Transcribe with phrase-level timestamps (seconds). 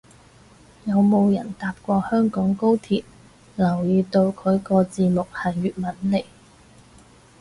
[0.85, 3.03] 有冇人搭過香港高鐵
[3.55, 6.25] 留意到佢個字幕係粵文嚟